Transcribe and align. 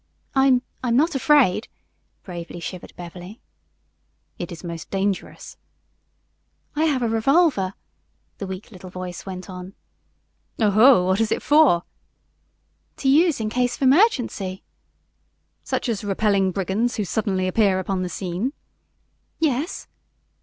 "I'm 0.33 0.63
I'm 0.83 0.95
not 0.95 1.13
afraid," 1.13 1.67
bravely 2.23 2.59
shivered 2.59 2.91
Beverly. 2.95 3.39
"It 4.39 4.51
is 4.51 4.63
most 4.63 4.89
dangerous." 4.89 5.57
"I 6.75 6.85
have 6.85 7.03
a 7.03 7.07
revolver," 7.07 7.75
the 8.39 8.47
weak 8.47 8.71
little 8.71 8.89
voice 8.89 9.27
went 9.27 9.47
on. 9.47 9.75
"Oho! 10.59 11.05
What 11.05 11.21
is 11.21 11.31
it 11.31 11.43
for?" 11.43 11.83
"To 12.97 13.07
use 13.09 13.39
in 13.39 13.51
case 13.51 13.75
of 13.75 13.83
emergency." 13.83 14.63
"Such 15.63 15.87
as 15.87 16.03
repelling 16.03 16.51
brigands 16.51 16.95
who 16.95 17.05
suddenly 17.05 17.47
appear 17.47 17.77
upon 17.77 18.01
the 18.01 18.09
scene?" 18.09 18.53
"Yes." 19.37 19.87